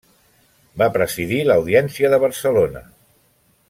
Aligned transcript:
Va 0.81 0.87
presidir 0.95 1.43
l'Audiència 1.51 2.13
de 2.15 2.21
Barcelona. 2.27 2.87